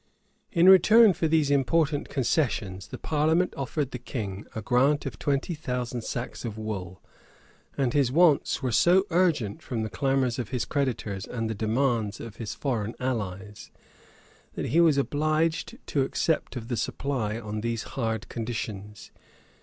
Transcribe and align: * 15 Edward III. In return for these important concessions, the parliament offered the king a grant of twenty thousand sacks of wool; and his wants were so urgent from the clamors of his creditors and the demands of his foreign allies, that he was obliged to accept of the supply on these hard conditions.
* 0.27 0.47
15 0.47 0.59
Edward 0.59 0.59
III. 0.59 0.59
In 0.65 0.71
return 0.71 1.13
for 1.13 1.27
these 1.27 1.51
important 1.51 2.09
concessions, 2.09 2.87
the 2.87 2.97
parliament 2.97 3.53
offered 3.55 3.91
the 3.91 3.99
king 3.99 4.47
a 4.55 4.61
grant 4.63 5.05
of 5.05 5.19
twenty 5.19 5.53
thousand 5.53 6.03
sacks 6.03 6.43
of 6.43 6.57
wool; 6.57 7.03
and 7.77 7.93
his 7.93 8.11
wants 8.11 8.63
were 8.63 8.71
so 8.71 9.05
urgent 9.11 9.61
from 9.61 9.83
the 9.83 9.91
clamors 9.91 10.39
of 10.39 10.49
his 10.49 10.65
creditors 10.65 11.25
and 11.27 11.51
the 11.51 11.53
demands 11.53 12.19
of 12.19 12.37
his 12.37 12.55
foreign 12.55 12.95
allies, 12.99 13.69
that 14.55 14.69
he 14.69 14.81
was 14.81 14.97
obliged 14.97 15.77
to 15.85 16.01
accept 16.01 16.55
of 16.55 16.67
the 16.67 16.77
supply 16.77 17.39
on 17.39 17.61
these 17.61 17.83
hard 17.83 18.27
conditions. 18.27 19.11